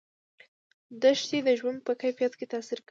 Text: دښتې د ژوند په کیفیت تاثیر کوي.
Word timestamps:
دښتې 1.01 1.37
د 1.47 1.49
ژوند 1.59 1.79
په 1.85 1.93
کیفیت 2.01 2.33
تاثیر 2.51 2.77
کوي. 2.77 2.79